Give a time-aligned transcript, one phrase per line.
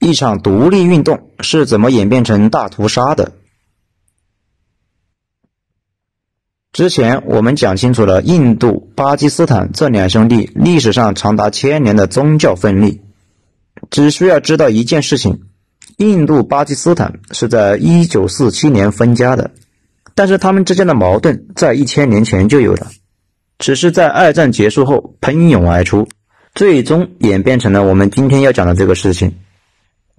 [0.00, 3.32] 一场独立运动是怎么演变成大屠杀的？
[6.72, 13.02] 之前我们讲清楚了印度、巴基斯坦这两兄弟历史上长达千年的宗教分立，
[13.90, 15.42] 只需要知道一件事情：
[15.98, 19.50] 印度、巴基斯坦是在一九四七年分家的，
[20.14, 22.90] 但是他们之间的矛盾在一千年前就有了，
[23.58, 26.08] 只是在二战结束后喷涌而出，
[26.54, 29.34] 最终演变成了我们今天要讲的这个事情。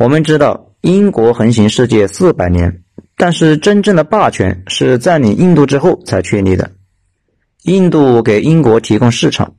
[0.02, 2.82] 我们知道，英国横行世界四百年。
[3.18, 6.72] 但是真正的霸权是占领印度之后才确立的。
[7.66, 9.54] 印度给英国提供市场、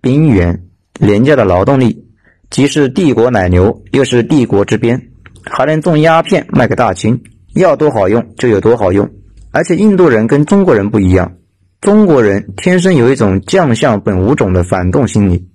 [0.00, 0.66] 兵源、
[1.00, 2.06] 廉价的劳动力，
[2.48, 5.08] 既是帝国奶牛，又是帝国之鞭，
[5.42, 7.20] 还能种鸦片卖给大清，
[7.56, 9.10] 要多好用就有多好用。
[9.50, 11.32] 而且印度人跟中国人不一样，
[11.80, 15.48] 中国人天生有一种将相本无种的反动心理，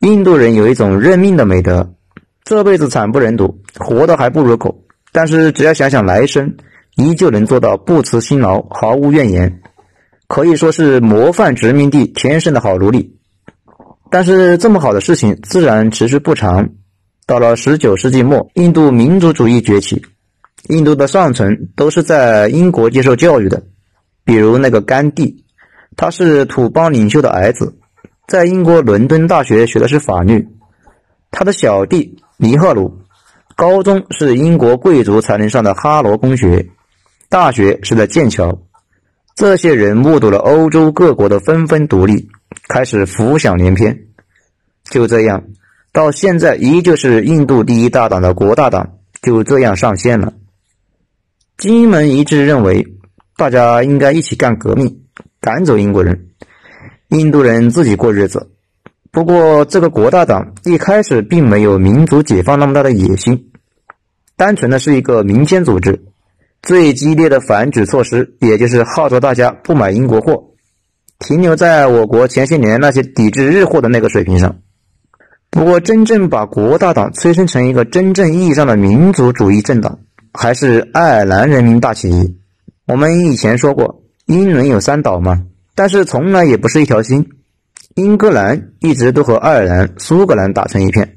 [0.00, 1.94] 印度人有一种认命的美德，
[2.46, 4.84] 这辈子惨不忍睹，活的还不如狗。
[5.10, 6.56] 但是只要想想来生，
[6.94, 9.62] 依旧能做到不辞辛劳，毫无怨言，
[10.28, 13.18] 可以说是模范殖民地天生的好奴隶。
[14.12, 16.68] 但是这么好的事情自然持续不长。
[17.26, 20.00] 到了十九世纪末，印度民族主义崛起，
[20.68, 23.64] 印度的上层都是在英国接受教育的，
[24.24, 25.44] 比如那个甘地，
[25.96, 27.76] 他是土邦领袖的儿子，
[28.28, 30.46] 在英国伦敦大学学的是法律，
[31.32, 32.98] 他的小弟尼赫鲁。
[33.54, 36.68] 高中是英国贵族才能上的哈罗公学，
[37.30, 38.62] 大学是在剑桥。
[39.34, 42.28] 这些人目睹了欧洲各国的纷纷独立，
[42.68, 44.08] 开始浮想联翩。
[44.84, 45.44] 就这样，
[45.92, 50.34] 到现在依旧是印度第一大党的国大党就这样上线了。
[51.56, 52.86] 精英们一致认为，
[53.38, 55.00] 大家应该一起干革命，
[55.40, 56.28] 赶走英国人，
[57.08, 58.50] 印度人自己过日子。
[59.16, 63.46] 不过，这个国大党一开始并没有民族解放那么大的野心，
[64.36, 66.04] 单纯的是一个民间组织。
[66.60, 70.50] 最激烈的反举措施，也就是号召大家不买英国货，
[71.18, 74.56] 停留在我国前些年那些抵制日货的那个水平上。
[75.48, 79.98] 不过，真正把国大党催生成一个真正意义上的民族主义政党，
[80.34, 82.36] 还是爱尔兰人民大起义。
[82.86, 87.30] 我们以前说过，英伦有三岛嘛，但是从来也不是一条心。
[87.96, 91.16] 英格兰一直都和爱尔兰、苏格兰打成一片，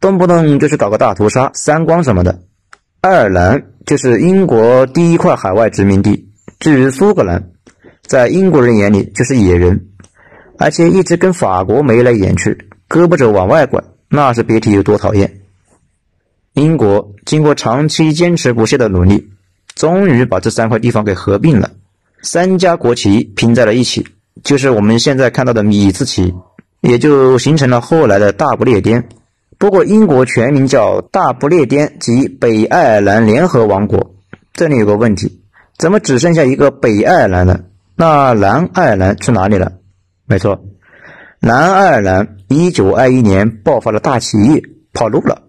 [0.00, 2.40] 动不动就是搞个大屠杀、三光什么的。
[3.02, 7.50] 爱尔兰就是英国第一块海外殖民地，至于苏格兰，
[8.06, 9.88] 在英国人眼里就是野人，
[10.58, 15.42] 而且一直跟法国眉来眼去，胳膊肘往外拐，那是别提有多讨厌。
[16.54, 19.32] 英国经过长期坚持不懈的努力，
[19.74, 21.72] 终于把这三块地方给合并了，
[22.22, 24.06] 三家国旗拼在了一起。
[24.44, 26.34] 就是我们现在看到的米字旗，
[26.80, 29.08] 也就形成了后来的大不列颠。
[29.58, 34.14] 不过英国全名叫大不列颠及北爱尔兰联合王国。
[34.52, 35.40] 这里有个问题，
[35.78, 37.60] 怎么只剩下一个北爱尔兰了？
[37.94, 39.72] 那南爱尔兰去哪里了？
[40.26, 40.62] 没错，
[41.40, 45.42] 南爱尔兰一九二一年爆发了大起义，跑路了。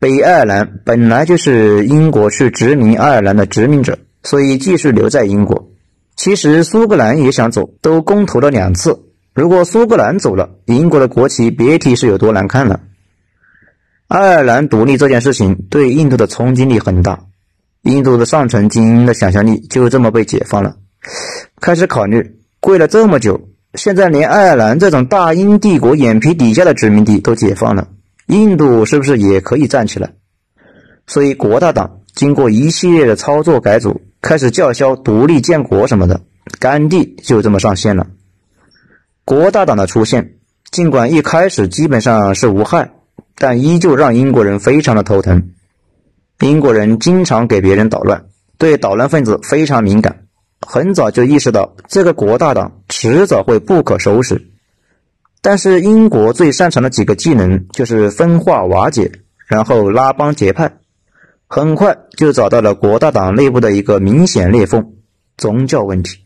[0.00, 5.70] 北爱尔兰本来就是英国去殖民爱尔兰的殖民者，所以继续留在英国。
[6.16, 9.02] 其实苏格兰也想走，都公投了两次。
[9.34, 12.80] 如果苏格兰走了，英国的国旗别提是有多难看了。
[14.06, 17.24] 爱尔兰独立这件事情对印度的冲击力很大，
[17.82, 20.76] 印度的上层精英的想象力就这么被解放了。
[21.60, 27.88] 开始考虑，跪了这么久，现在连爱尔兰这种大英帝国眼皮底下的殖民地都解放了，
[28.28, 30.12] 印度是不是也可以站起来？
[31.08, 34.00] 所以国大党经过一系列的操作改组。
[34.24, 36.22] 开始叫嚣独立建国什么的，
[36.58, 38.06] 甘地就这么上线了。
[39.26, 40.36] 国大党的出现，
[40.70, 42.90] 尽管一开始基本上是无害，
[43.36, 45.50] 但依旧让英国人非常的头疼。
[46.40, 48.24] 英国人经常给别人捣乱，
[48.56, 50.24] 对捣乱分子非常敏感，
[50.66, 54.50] 很早就意识到这个国大党迟早会不可收拾。
[55.42, 59.12] 但是英国最擅长的几个技能就是分化瓦解，
[59.46, 60.78] 然后拉帮结派。
[61.54, 64.94] 很快就找到了国大党内部的一个明显裂缝——
[65.38, 66.18] 宗教问题。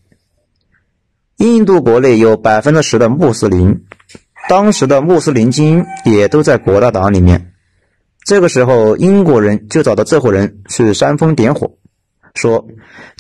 [1.37, 3.85] 印度国内有百分之十的穆斯林，
[4.49, 7.53] 当时的穆斯林精英也都在国大党里面。
[8.25, 11.73] 这个时候，英国人就找到这伙人去煽风点火，
[12.35, 12.67] 说：“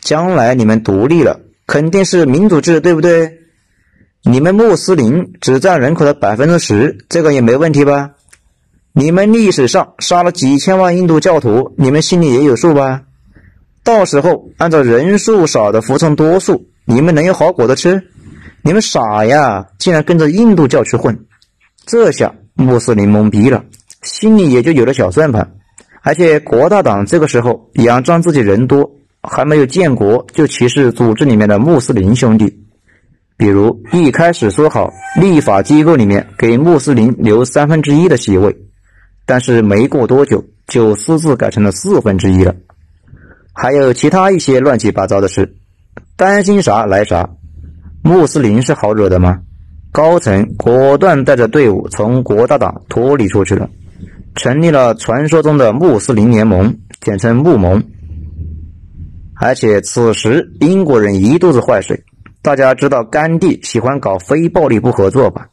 [0.01, 3.35] 将来你们独立了，肯定是民主制，对不对？
[4.25, 8.13] 你们穆斯林只占人口的百分之十，这个也没问题吧？”
[8.93, 13.03] 你们历史上杀了几千万印度教徒，你们心里也有数吧？
[13.85, 18.03] 到时候按照人数少的服从多数，你们能有好果子吃？
[18.63, 21.27] 你们傻呀，竟然跟着印度教去混！
[21.87, 23.65] 这下穆斯林懵逼了，
[24.03, 25.53] 心里也就有了小算盘：
[26.03, 28.91] 而且国大党这个时候佯装自己人多，
[29.23, 32.65] 还没有建国就歧视组织里面的穆斯林兄弟。
[33.37, 38.55] 比如一开始说好立法机构里面给穆斯林留三分之一的席位，
[39.29, 42.55] 但是没过多久就私自改成了四分之一了。
[43.53, 45.55] 还有其他一些乱七八糟的事，
[46.17, 47.29] 担心啥来啥。
[48.03, 49.41] 穆斯林是好惹的吗？
[49.93, 53.69] 高层果断带着队伍从国大党脱离出去了。
[54.35, 57.85] 成立了传说中的穆斯林联盟，简称穆盟。
[59.35, 62.03] 而且此时英国人一肚子坏水，
[62.41, 65.49] 大家知道甘地喜欢搞非暴力不合作吧？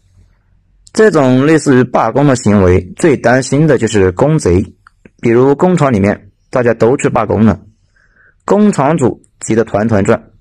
[0.96, 4.66] 这种类似于罢工的行为，最担心的就是工贼，
[5.20, 7.60] 比如工厂里面大家都去罢工了，
[8.46, 10.32] 工厂主急得团团转。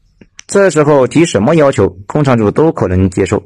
[0.46, 3.42] 这时候提什么要求，工厂主都可能接受。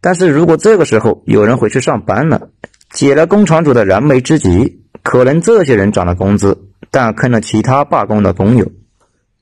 [0.00, 2.48] 但是如果这个时候有人回去上班了，
[2.90, 6.58] 解了工厂主的燃眉之急，可能这些人涨了工资，
[6.90, 8.68] 但坑了其他罢工的工友，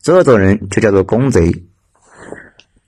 [0.02, 1.64] 这种人就叫做工贼。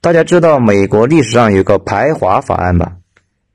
[0.02, 2.96] 大家知道美国历史上有个排华法案吧？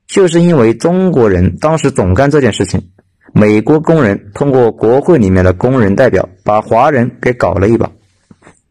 [0.06, 2.90] 就是因为中国人当时总干这件事情，
[3.32, 7.90] 美国工人通过国会里面的工人代表把华人给搞了一把。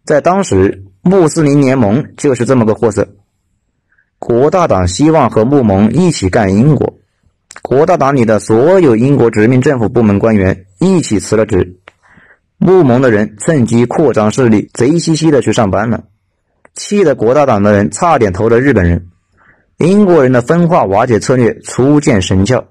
[0.06, 3.08] 在当时，穆斯林联盟就是这么个货色。
[4.18, 6.98] 国大党希望和穆盟一起干英国。
[7.62, 11.80] 国大党里的所有英国殖民政府部门官员一起辞了职，
[12.58, 16.06] 穆盟的人趁机扩张势力，贼兮兮的去上班了，
[16.74, 19.08] 气得国大党的人差点投了日本人。
[19.78, 22.66] 英国人的分化瓦解策略初见生效，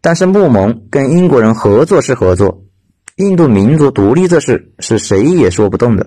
[0.00, 2.62] 但是穆盟跟英国人合作是合作，
[3.16, 6.06] 印度民族独立这事是谁也说不动的。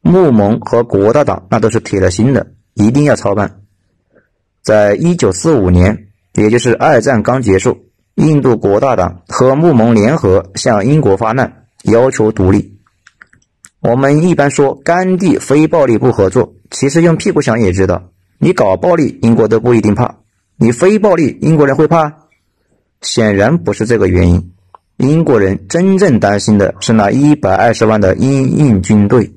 [0.00, 3.60] 穆盟和国大党那都是铁了心的，一定要操办。
[4.62, 6.08] 在一九四五年。
[6.36, 7.84] 也就是二战刚结束，
[8.16, 12.80] 印度国大党和穆盟联合向英国发难，要求独立。
[13.78, 18.10] 我们一般说甘地非暴力不合作，其实用屁股想也知道，
[18.44, 20.16] 你搞暴力，英国都不一定怕；
[20.58, 22.12] 你非暴力，英国人会怕？
[23.00, 24.52] 显然不是这个原因。
[24.98, 29.32] 英国人真正担心的是那一百二十万的英印军队，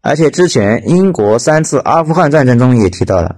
[0.00, 3.36] 而且之前英国三次阿富汗战争中也提到了。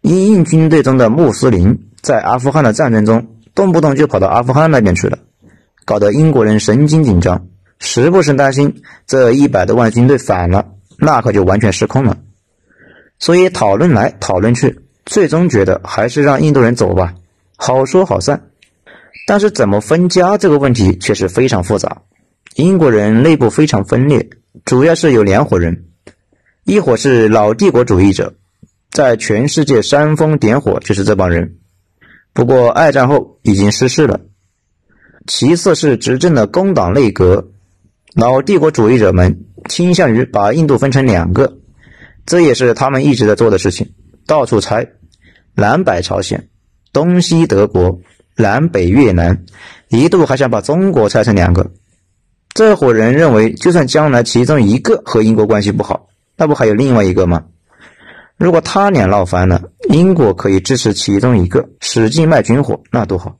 [0.00, 5.18] 英印军队中的穆斯林在阿富汗的战争中，动不动就跑到阿富汗那边去了，
[5.84, 7.46] 搞得英国人神经紧张，
[7.78, 10.66] 时不时担心这一百多万军队反了，
[10.98, 12.16] 那可就完全失控了。
[13.22, 17.14] 所以讨论来讨论去，最终觉得还是让印度人走吧，
[17.54, 18.48] 好说好散。
[19.28, 22.02] 但是怎么分家这个问题却是非常复杂。
[22.56, 24.28] 英国人内部非常分裂，
[24.64, 25.84] 主要是有两伙人，
[26.64, 28.34] 一伙是老帝国主义者。
[28.90, 31.54] 在全世界煽风点火就是这帮人，
[32.32, 34.20] 不过二战后已经失势了。
[35.28, 37.52] 其次是执政的工党内阁，
[38.14, 41.56] 老帝国主义者们倾向于把印度分成两个，
[42.24, 43.92] 这也是他们一直在做的事情，
[44.26, 44.88] 到处拆，
[45.54, 46.48] 南北朝鲜、
[46.92, 48.00] 东西德国、
[48.36, 49.44] 南北越南，
[49.88, 51.70] 一度还想把中国拆成两个。
[52.54, 57.44] 这伙人认为，就算将来其中一个和英国关系不好，那不还有另外一个吗？
[58.36, 63.36] 如果他俩闹翻了，英国可以支持其中一个，使劲卖军火，那多好。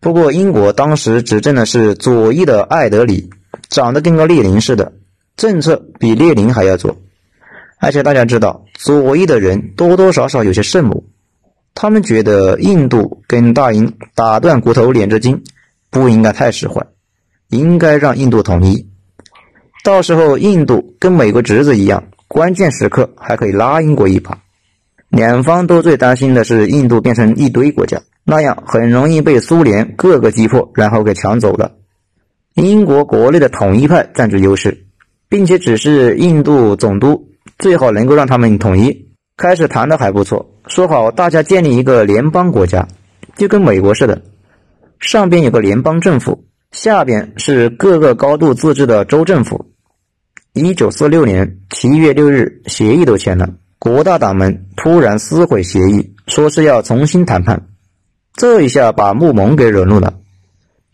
[0.00, 3.30] 不过英国当时执政的是左翼的艾德里，
[3.68, 4.92] 长得跟个列宁似的，
[5.36, 6.96] 政策比列宁还要左。
[7.82, 11.04] 而且大家知道，左翼的人多多少少有些圣母，
[11.74, 15.42] 他们觉得印度跟大英打断骨头连着筋，
[15.90, 16.86] 不应该太使坏，
[17.48, 18.86] 应该让印度统一，
[19.82, 22.04] 到时候印度跟美国侄子一样。
[22.28, 24.38] 关键时刻还可以拉英国一把，
[25.08, 31.72] 两方都最担心的是印度变成一堆国家，那样很容易被苏联各个击破，然后给抢走了。
[32.54, 34.86] 英国国内的统一派占据优势，
[35.28, 37.28] 并且只是印度总督，
[37.62, 39.12] 最好能够让他们统一。
[39.36, 42.88] 开始谈的还不错，说好大家建立一个联邦国家，
[43.36, 44.22] 就跟美国似的，
[44.98, 49.70] 上边有个联邦政府，下边是各个高度自治的州政府。
[50.52, 53.48] 一九四六年七月六日，协议都签了。
[53.78, 57.68] 国大党们突然撕毁协议，说是要重新谈判。
[58.34, 60.14] 这一下把穆蒙给惹怒了，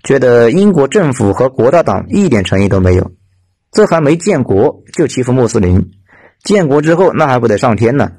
[0.03, 3.11] 觉得英国政府和国大党一点诚意都没有。
[3.73, 5.93] 这还没建国就欺负穆斯林，
[6.43, 8.13] 建国之后那还不得上天呢？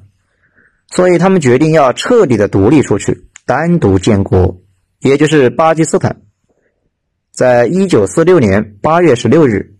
[0.87, 4.61] 所以他们决定要彻底的独立出去，单独建国，
[4.99, 6.21] 也就是巴基斯坦。
[7.31, 9.75] 在一九四六年八月十六日。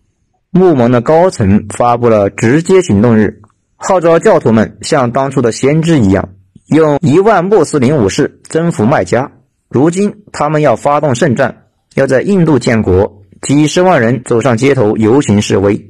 [0.52, 3.40] 穆盟的高层发布了直接行动日，
[3.76, 6.30] 号召教徒们像当初的先知一样，
[6.66, 9.30] 用一万穆斯林武士征服麦加。
[9.68, 15.89] 如今他们要发动圣战，要在印度建国，几十万人走上街头游行示威，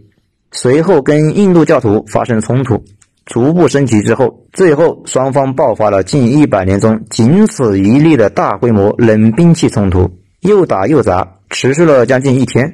[0.53, 2.85] 随后跟印度教徒发生冲突，
[3.25, 12.73] 逐步升级之后，最后双方爆发了近一百年中仅此一例的大规模冷兵器冲突，又打又砸，持续了将近一天。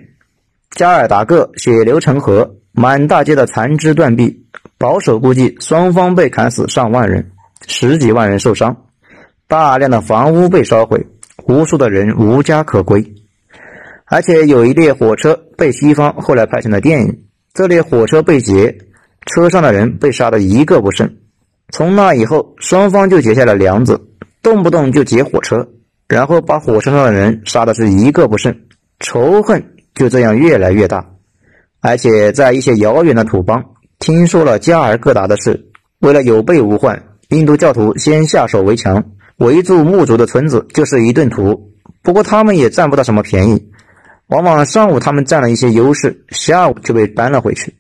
[0.71, 4.47] 加尔达克血流成河，满大街的残肢断臂，
[4.79, 7.31] 保守估计双方被砍死上万人，
[7.67, 8.77] 十几万人受伤，
[9.49, 11.07] 大量的房屋被烧毁。
[11.47, 13.15] 无数的人无家可归，
[14.07, 17.21] 而且有一列火车被西方后来拍成了电影。
[17.57, 18.77] 这列火车被劫，
[19.25, 21.11] 车上的人被杀的一个不剩。
[21.71, 23.99] 从那以后，双方就结下了梁子，
[24.43, 25.67] 动不动就劫火车，
[26.07, 28.55] 然后把火车上的人杀的是一个不剩，
[29.01, 31.13] 仇恨就这样越来越大。
[31.81, 33.65] 而且在一些遥远的土邦，
[34.01, 35.71] 听说了加尔各答的事，
[36.01, 39.03] 为了有备无患，印度教徒先下手为强。
[39.39, 41.73] 围住木族的村子就是一顿屠，
[42.03, 43.71] 不过他们也占不到什么便宜，
[44.29, 47.77] 往往上午他们占了一些优势，下午就被搬了回去。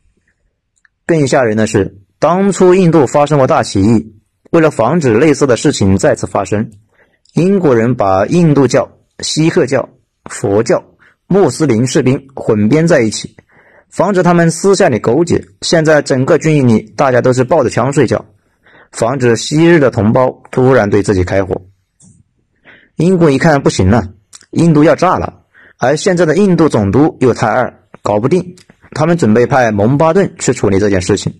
[1.06, 4.14] 更吓人的是，当初印度发生过大起义，
[4.50, 6.70] 为了防止类似的事情再次发生，
[7.34, 8.88] 英国人把印度教、
[9.20, 9.88] 锡克教、
[10.30, 10.84] 佛教、
[11.26, 13.36] 穆斯林士兵混编在一起，
[13.90, 15.44] 防止他们私下里勾结。
[15.62, 18.24] 现在整个军营里，大家都是抱着枪睡觉。
[18.92, 21.60] 防止昔日的同胞突然对自己开火。
[22.94, 24.08] 英国一看不行了，
[24.52, 25.42] 印度要炸了，
[25.78, 28.56] 而现在的印度总督又太二，搞不定。
[28.92, 31.34] 他们准备派蒙巴顿去处理这件事情。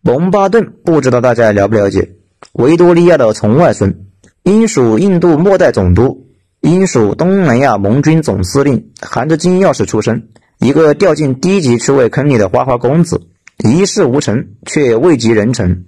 [0.00, 2.12] 蒙巴顿不知道大家了不了解，
[2.52, 4.06] 维多利亚的从外孙，
[4.42, 6.28] 英属印度末代总督，
[6.60, 13.20] 英属东南亚盟军总司令，含着金钥匙出身，一个掉进低级趣味坑里的花花公子，
[13.62, 15.84] 一事无成却位极人臣。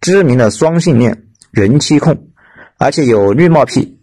[0.00, 2.28] 知名的双性恋、人妻控，
[2.78, 3.98] 而且有绿帽癖，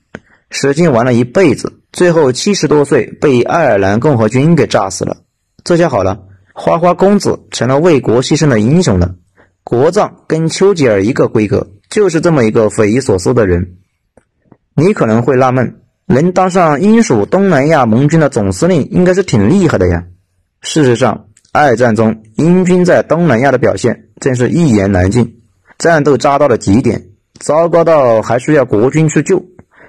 [0.49, 5.15] 使劲玩了一辈子，最后七十多岁被爱尔兰共和军给炸死了。
[5.63, 6.23] 这下好了，
[6.53, 9.15] 花花公子成了为国牺牲的英雄了，
[9.63, 13.77] 国葬跟丘吉尔一个规格，就是这么一个匪夷所思的人。
[14.75, 20.03] 你可能会纳闷，能当上英属东南亚盟军的总司令，应该是挺厉害的呀。
[20.59, 25.37] 事实上，二战中英军在东南亚的表现真是一言难尽。
[25.77, 27.05] 战斗渣到了极点，
[27.39, 29.45] 糟糕到还需要国军去救。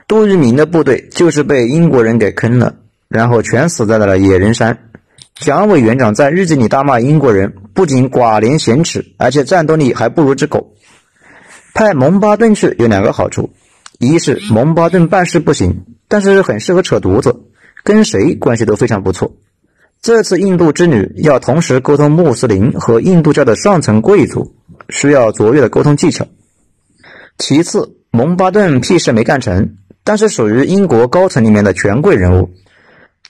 [0.09, 2.77] 杜聿明的部队就是被英国人给坑了，
[3.09, 4.79] 然后全死在了野人山。
[5.35, 10.75] 蒋委员长在日记里大骂英国人不仅寡廉鲜耻，而且战斗力还不如只狗。
[11.75, 13.51] 派蒙巴顿去有两个好处：
[13.99, 17.35] 一是蒙巴顿办事不行，但是很适合扯犊子，
[17.83, 19.37] 跟谁关系都非常不错。
[20.01, 24.55] 这次印度之旅要同时沟通穆斯林和印度教的上层贵族。
[24.89, 26.29] 需要卓越的沟通技巧。
[27.39, 29.75] 其次，蒙巴顿屁事没干成，
[30.07, 32.51] 但是属于英国高层里面的权贵人物，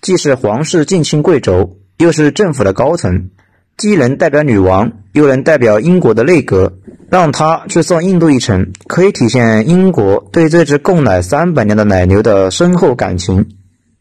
[0.03, 3.31] 既是皇室近亲贵族，又是政府的高层，
[3.79, 6.75] 既能代表女王，又能代表英国的内阁，
[7.09, 13.47] 让他去送印度一程，可以体现英国对这只供奶三百年的奶牛的深厚感情。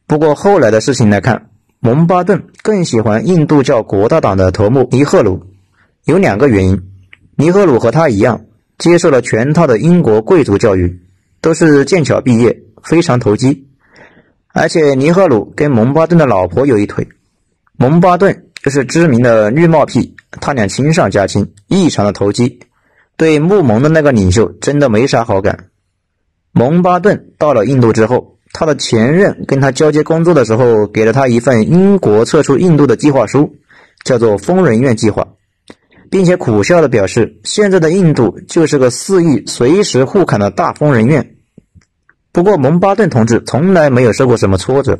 [0.05, 1.47] 不过后来的事情来看，
[1.79, 5.43] 蒙巴顿更喜欢印度教国大党的头目尼赫鲁，
[6.03, 6.81] 有两个原因。
[7.37, 8.41] 尼赫鲁和他一样，
[8.77, 10.99] 接受了全套的英国贵族教育，
[11.39, 13.67] 都是剑桥毕业，非常投机。
[14.53, 17.07] 而且尼赫鲁跟蒙巴顿的老婆有一腿，
[17.77, 22.59] 蒙巴顿就是知名的绿帽癖，他俩亲上加亲，异常的投机，
[23.17, 25.65] 对穆蒙的那个领袖真的没啥好感。
[26.53, 33.55] 蒙巴顿到了印度之后，他的前任跟他交接工作的时候，给了他一份英国撤出印度的计划书，
[34.05, 35.27] 叫做疯人院计划。
[36.09, 41.34] 并且苦笑的表示，现在的印度就是个肆意随时互砍的大疯人院。
[42.35, 44.99] 不过，蒙巴顿同志从来没有受过什么挫折，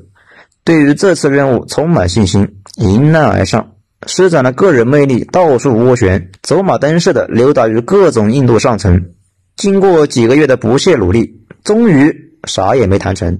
[0.63, 3.74] 对于这次任务充满信心，迎难而上，
[4.08, 9.08] 施展了个人魅力，到处斡旋，走马灯似的溜达于各种印度上层。
[9.58, 13.38] 经过几个月的不懈努力，终于啥也没谈成。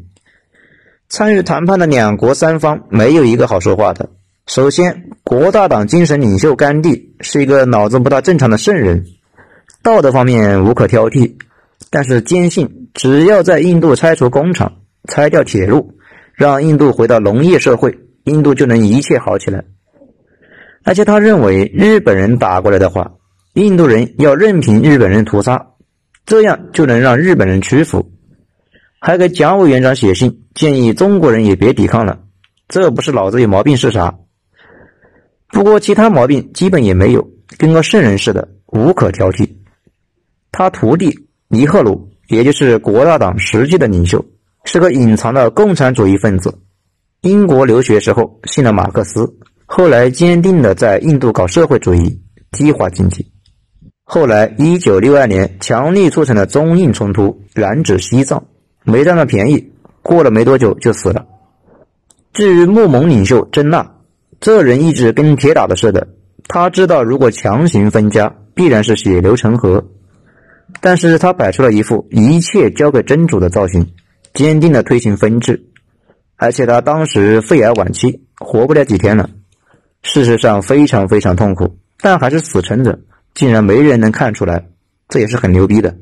[1.08, 4.10] 参与谈判的两国三方没有一个好说话的。
[4.46, 9.06] 首先，国大党精神领袖甘地是一个脑子不大正常的圣人，
[9.82, 11.36] 道德方面无可挑剔，
[11.96, 15.94] 但是坚信只要在印度拆除工厂、拆掉铁路，
[16.34, 19.64] 让印度回到农业社会，印度就能一切好起来。
[20.84, 23.14] 而且他认为，日本人打过来的话，
[23.54, 25.68] 印度人要任凭日本人屠杀，
[26.25, 28.12] 这样就能让日本人屈服。
[29.00, 32.24] 还给蒋委员长写信，建议中国人也别抵抗了，
[32.68, 34.16] 这不是脑子有毛病是啥？
[35.48, 39.50] 不过其他毛病基本也没有，跟个圣人似的，无可挑剔。
[40.52, 44.25] 他徒弟尼赫鲁，也就是国大党实际的领袖，
[44.64, 46.60] 是个隐藏的共产主义分子。
[47.22, 49.32] 英国留学时候信了马克思，
[49.66, 52.20] 后来坚定的在印度搞社会主义，
[52.52, 53.32] 计划经济。
[54.04, 58.46] 后来一九六二年，强力促成了中印冲突，染指西藏，
[58.84, 59.72] 没占到便宜，
[60.02, 61.25] 过了没多久就死了。
[62.34, 63.96] 至于穆蒙领袖真纳，
[64.40, 66.08] 这人意志跟铁打的似的，
[66.48, 69.86] 他知道如果强行分家，必然是血流成河，
[70.82, 73.94] 但是他摆出了一副一切交给真主的造型，
[74.34, 75.65] 坚定的推行分治。
[76.38, 79.29] 而且他当时肺癌晚期，活不了几天了，
[80.03, 83.00] 事实上非常非常痛苦，但还是死撑着，
[83.34, 84.67] 竟然没人能看出来，
[85.08, 85.96] 这也是很牛逼的。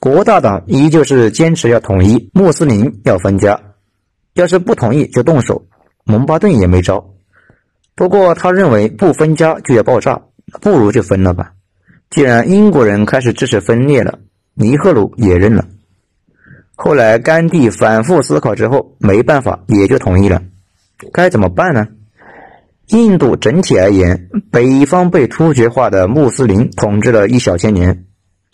[0.00, 3.60] 国大党依旧是坚持要统一，穆斯林要分家，
[4.34, 5.66] 要是不同意就动手。
[6.04, 7.14] 蒙巴顿也没招，
[7.94, 10.22] 不过他认为不分家就要爆炸，
[10.60, 11.52] 不如就分了吧。
[12.10, 14.18] 既然英国人开始支持分裂了，
[14.54, 15.66] 尼赫鲁也认了。
[16.74, 20.42] 后来，甘地反复思考之后，没办法，也就同意了。
[21.12, 21.88] 该怎么办呢？
[22.88, 28.04] 印度整体而言，北方被突厥化的穆斯林统治了一小千年。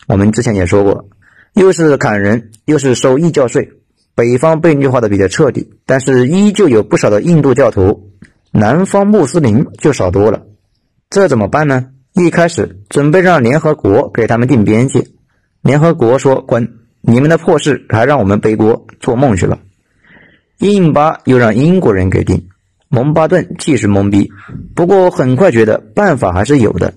[0.07, 1.07] 我们之前也说过，
[1.53, 3.71] 又是砍人，又是收异教税，
[4.13, 5.71] 北方被虐化的比较彻底。
[5.85, 8.11] 但是，依旧有不少的印度教徒，
[8.51, 10.43] 南方穆斯林就少多了。
[11.09, 11.87] 这怎么办呢？
[12.17, 15.05] 一开始准备让联合国给他们定边界，
[15.61, 16.79] 联合国说滚。
[17.01, 19.59] 你们的破事还让我们背锅，做梦去了。
[20.59, 22.47] 印巴又让英国人给定，
[22.87, 24.31] 蒙巴顿继续懵逼，
[24.73, 26.93] 不过很快觉得办法还是有的。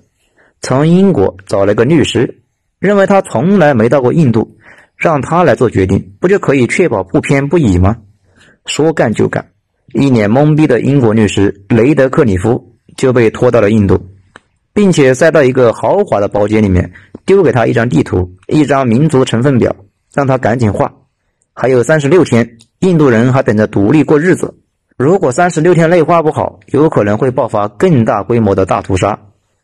[0.61, 2.39] 从英国找了个律师，
[2.79, 4.55] 认为他从来没到过印度，
[4.95, 7.97] 让他来做决定，不就可以确保不偏不倚吗？
[8.65, 9.49] 说干就干，
[9.93, 14.01] 一脸懵逼的英国律师雷德克里夫就被拖到了印度。
[14.73, 16.91] 并且塞到一个豪华的包间里面，
[17.25, 19.75] 丢给他一张地图，一张民族成分表。
[20.11, 20.91] 让他赶紧画，
[21.53, 24.55] 还有三十六天，印度人还等着独立过日子。
[24.97, 29.19] 如果三十六天内画不好，有可能会爆发更大规模的大屠杀。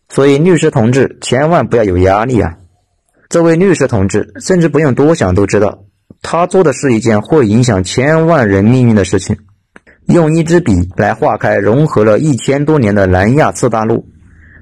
[0.08, 2.58] 所以，律师同志千万不要有压力啊！
[3.28, 5.80] 这位律师同志甚至不用多想都知道，
[6.22, 9.36] 他做的是一件会影响千万人命运的事情。
[10.06, 14.08] 用一支笔来画开融合了一千多年的南亚次大陆，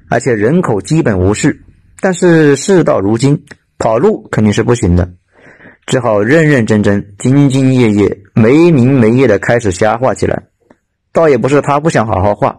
[0.08, 1.62] 而且人口基本无事。
[2.00, 3.44] 但是事到如今，
[3.78, 5.10] 跑路肯定是不行的。
[5.86, 10.44] 只好认认真真、兢兢业业、没名没业的开始瞎画起来。
[11.12, 12.56] 倒也不是他不想好好画，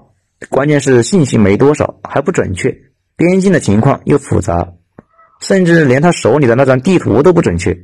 [0.50, 2.78] 关键是信息没多少，还不准确。
[3.18, 4.74] 边境的情况又复杂，
[5.42, 7.78] 甚至连他手里的那张地图都不准确，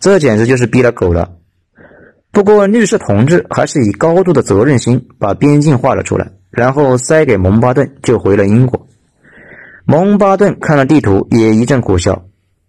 [0.00, 1.36] 这简直就是逼了狗了。
[2.32, 8.87] 不过律师同志还是以高度的责任心把边境画了出来，然后塞给蒙巴顿，就回了英国。
[9.90, 12.22] 蒙巴顿看了地图，也一阵苦笑。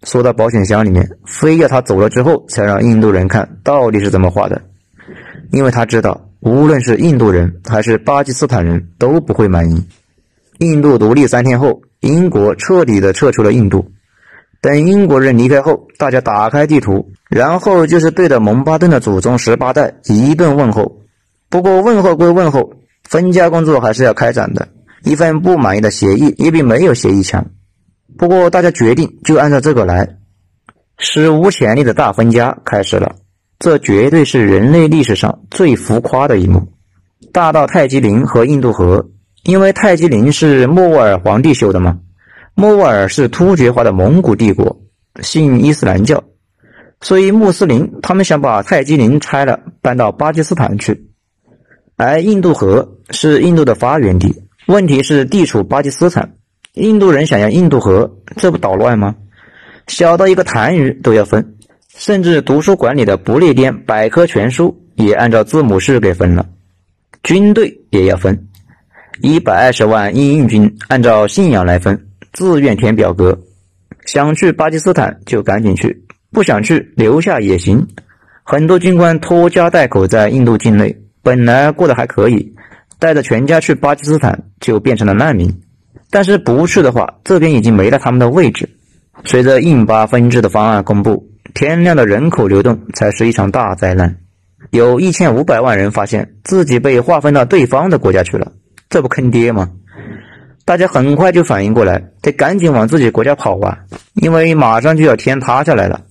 [0.04, 4.62] 缩到保险箱里面，非要他走了之后才让印度人看到底是怎么画的，
[5.52, 9.84] 因为他知道，无论是印度人还是巴基斯坦人都不会满意。
[10.60, 13.90] 印度独立三天后，英国彻底的撤出了印度。
[14.62, 21.02] 等英国人离开后，大家打开地图，然后就是对着蒙巴顿的祖宗十八代一顿问候。
[21.50, 22.72] 不过问候归问候，
[23.04, 24.68] 分家工作还是要开展的。
[25.04, 27.46] 一份不满意的协议也比没有协议强。
[28.18, 30.16] 不过，大家决定就按照这个来，
[30.98, 33.16] 史无前例的大分家开始了。
[33.58, 36.72] 这绝对是人类历史上最浮夸的一幕，
[37.32, 39.10] 大到泰姬陵和印度河。
[39.42, 42.00] 因为泰姬陵是莫卧儿皇帝修的嘛，
[42.54, 44.82] 莫卧儿是突厥化的蒙古帝国，
[45.22, 46.24] 信伊斯兰教，
[47.00, 51.08] 所以穆斯林他们想把泰姬陵拆了，搬到巴基斯坦去。
[51.96, 56.34] 而印度河是印度的发源地，问题是地处巴基斯坦。
[56.74, 59.16] 印度人想要印度河，这不捣乱吗？
[59.88, 61.56] 小到一个痰盂都要分，
[61.88, 66.46] 甚至图书馆里的不列颠百科全书也按照字母式给分了。
[67.24, 68.46] 军队也要分，
[69.20, 73.40] 一百二十万印印军按照信仰来分，自愿填表格。
[74.06, 77.88] 想去巴基斯坦就赶紧去，不想去留下也行。
[78.44, 82.54] 很多军官拖家带口在印度境内，本来过得还可以，
[83.00, 85.60] 带着全家去巴基斯坦就变成了难民。
[86.10, 88.68] 但是不去的话，这边已经没了他们的位置。
[89.24, 94.16] 随着印巴分治的方案公布，天量的人口流动才是一场大灾难。
[94.70, 98.52] 有一千五百万人发现自己被划分到对方的国家去了，
[98.88, 99.70] 这不坑爹吗？
[100.64, 103.78] 大家很快就反应过来，得赶紧往自己国家跑啊，
[104.14, 106.02] 因为马上就要天塌下来了。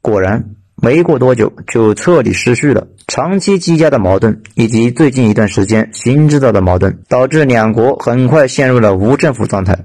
[0.00, 0.44] 果然。
[0.82, 2.86] 没过多久，就彻底失序了。
[3.06, 9.76] 长期积压的矛盾，以及最近一段时间新制造的矛盾，导致两国很快陷入了无政府状态。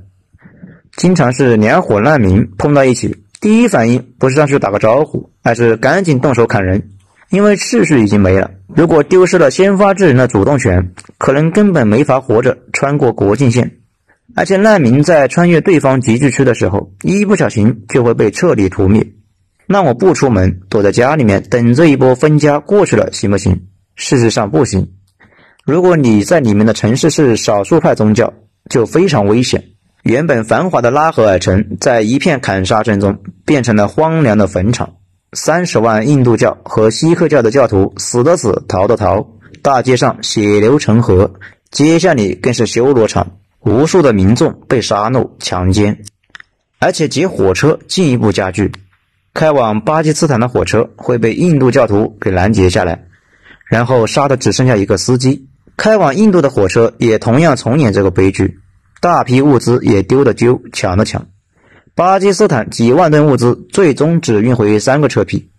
[0.96, 6.90] 经常是两伙难民碰到一起，第一反应不是上去打个招呼，而是赶紧动手砍人。
[7.30, 8.52] 因为秩序已经没了。
[8.68, 13.80] 如果丢失了先发制人的主动权，可能根本没法活着穿过国境线。
[14.36, 19.06] 而且难民在穿越对方集聚区的时候，一不小心就会被彻底屠灭。
[19.68, 23.68] 那我不出门，躲在家里面等这一波分家过去了，行不行？
[23.96, 24.92] 事实上不行。
[25.64, 28.34] 如果你在你们的城市是少数派宗教，
[28.70, 29.64] 就非常危险。
[30.04, 34.94] 原本繁华的拉合尔城，在一片砍杀声中变成了荒凉的坟场。
[35.34, 39.28] 三十万印度教和锡克教的教徒死的死，逃的逃，
[39.64, 41.34] 大街上血流成河。
[41.72, 46.04] 街下里更是修罗场，无数的民众被杀戮、强奸，
[46.80, 48.72] 而且劫火车进一步加剧。
[49.36, 53.04] 开往巴基斯坦的火车会被印度教徒给拦截下来，
[53.68, 55.50] 然后杀的只剩下一个司机。
[55.76, 58.60] 开往印度的火车也同样重演这个悲剧。
[59.02, 61.28] 大批物资也丢的丢，抢的抢。
[61.96, 65.50] 巴基斯坦几万吨物资最终只运回三个车皮。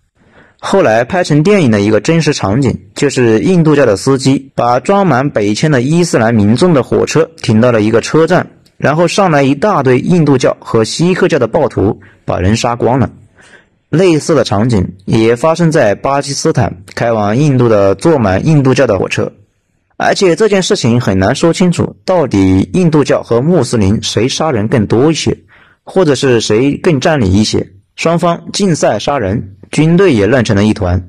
[0.59, 13.11] 后来拍成电影的一个真实场景，就是印度教的司机把装满北迁的伊斯兰民众的火车停到了一个车站，然后上来一大堆印度教和锡克教的暴徒，把人杀光了。
[13.88, 19.33] 类似的场景也发生在巴基斯坦，开往印度的坐满印度教的火车。
[19.96, 25.38] 而且这件事情很难说清楚，到底印度教和穆斯林谁杀人更多一些，
[25.85, 27.72] 或者是谁更占理一些？
[27.94, 31.09] 双方竞赛杀人，军队也乱成了一团，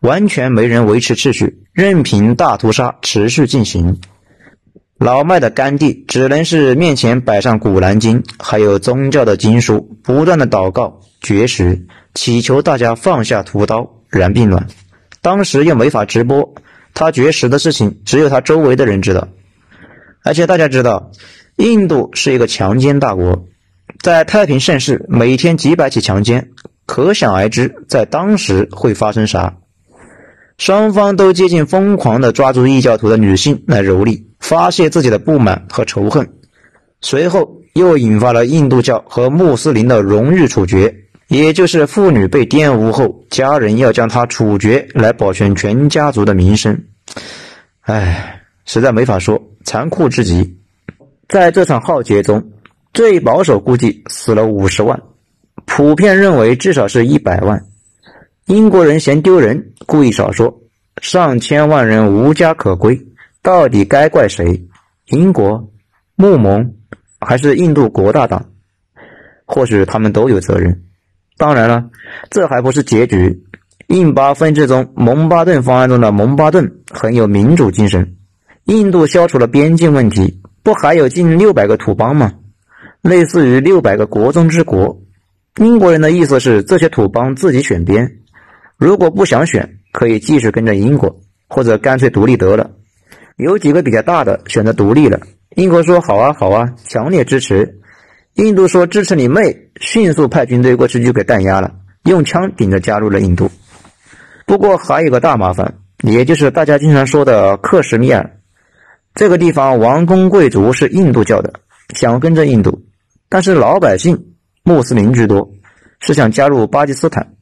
[0.00, 3.98] 完全没人维持秩序，任凭大屠杀持续进行。
[4.98, 14.66] 老迈的甘地只能是面前摆上《古兰经》，还有宗教的经书，不断的祷告、绝食，祈求大家放下屠刀、燃并卵。
[15.20, 16.54] 当时又没法直播。
[16.94, 19.28] 他绝食的事情，只有他周围的人知道。
[20.24, 21.12] 而且大家知道，
[21.54, 23.44] 印度是一个强奸大国，
[24.00, 26.50] 在太平盛世每天几百起强奸，
[26.86, 29.58] 可想而知，在当时会发生啥。
[30.56, 36.28] 双方都接近疯狂的抓住异教徒的女性来蹂躏，发泄自己的不满和仇恨。
[37.00, 40.92] 随后又引发了印度教和穆斯林的荣誉处决。
[41.28, 46.84] 也就是妇女被玷污后，家人要将她处决来保全全家族的名声。
[47.82, 50.58] 唉，实在没法说，残酷至极。
[51.28, 52.52] 在这场浩劫中，
[52.94, 55.02] 最保守估计死了五十万，
[55.66, 57.62] 普遍认为至少是一百万。
[58.46, 60.62] 英国人嫌丢人，故意少说。
[61.02, 62.98] 上千万人无家可归，
[63.42, 64.66] 到底该怪谁？
[65.08, 65.70] 英国、
[66.16, 66.74] 穆蒙，
[67.20, 68.46] 还是印度国大党？
[69.44, 70.87] 或许他们都有责任。
[71.38, 71.88] 当然了，
[72.28, 73.44] 这还不是结局。
[73.86, 78.16] 印巴分治中，蒙巴顿方案中的蒙巴顿很有民主精神。
[78.64, 82.34] 印度消除了边境问题，不还有近六百个土邦吗？
[83.00, 85.00] 类似于六百个国中之国。
[85.56, 88.18] 英国人的意思是，这些土邦自己选边，
[88.76, 92.72] 如果不想选，可以继续跟着英国，或者干脆独立得了。
[93.36, 95.20] 有几个比较大的选择独立了，
[95.54, 97.77] 英国说好啊好啊，强烈支持。
[98.38, 101.74] 印度说支持你妹，迅速派军队过去就给弹压了，
[102.04, 103.50] 用枪顶着加入了印度。
[104.46, 105.74] 不过还有个大麻烦，
[106.04, 108.38] 也就是大家经常说的克什米尔
[109.12, 111.52] 这个地方，王公贵族是印度教的，
[111.96, 112.84] 想跟着印度，
[113.28, 114.26] 但是老百姓
[114.62, 115.50] 穆斯林居多，
[115.98, 117.32] 是想加入巴基斯坦。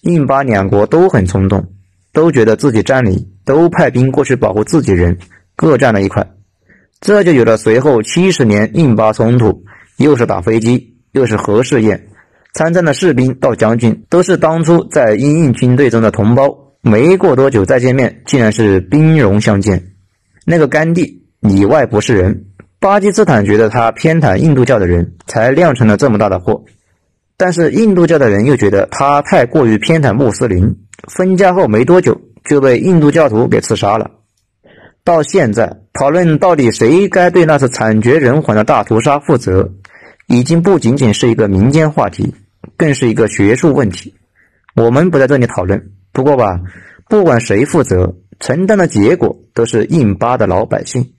[0.00, 1.74] 印巴两国都很冲动，
[2.10, 5.18] 都觉得自己占理，都派兵过去保护自己人，
[5.56, 6.26] 各占了一块，
[7.02, 9.62] 这就有了随后七十年印巴冲突。
[9.96, 12.08] 又是打飞机，又是核试验，
[12.54, 19.92] 参战的士兵到将军都是当初在英印军队中的同胞，没过多久再见面，竟然是兵戎相见。
[20.44, 22.46] 那个甘地里外不是人，
[22.80, 26.64] 巴基斯坦觉得他偏袒印度教的人，才酿成了这么大的祸。
[27.36, 30.76] 但是印度教的人又觉得他太过于偏袒穆斯林，
[31.08, 34.10] 分家后没多久就被印度教徒给刺杀了。
[35.04, 39.72] 到现在讨论到底谁该对那次惨绝人寰的大屠杀负责？
[40.28, 42.34] 已经不仅仅是一个民间话题，
[42.76, 44.14] 更是一个学术问题。
[44.74, 45.90] 我们不在这里讨论。
[46.12, 46.60] 不过吧，
[47.08, 51.12] 不管谁负责，承担的结果都是印巴的老百姓。